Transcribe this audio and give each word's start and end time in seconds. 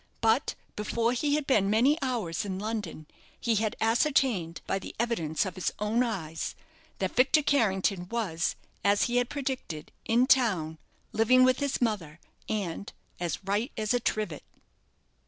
But 0.19 0.55
before 0.75 1.11
he 1.13 1.35
had 1.35 1.45
been 1.45 1.69
many 1.69 1.95
hours 2.01 2.43
in 2.43 2.57
London, 2.57 3.05
he 3.39 3.53
had 3.57 3.75
ascertained, 3.79 4.61
by 4.65 4.79
the 4.79 4.95
evidence 4.99 5.45
of 5.45 5.53
his 5.53 5.71
own 5.77 6.01
eyes, 6.01 6.55
that 6.97 7.15
Victor 7.15 7.43
Carrington 7.43 8.07
was, 8.09 8.55
as 8.83 9.03
he 9.03 9.17
had 9.17 9.29
predicted, 9.29 9.91
in 10.03 10.25
town, 10.25 10.79
living 11.11 11.43
with 11.43 11.59
his 11.59 11.79
mother, 11.81 12.19
and 12.49 12.91
"as 13.19 13.43
right 13.43 13.71
as 13.77 13.93
a 13.93 13.99
trivet." 13.99 14.41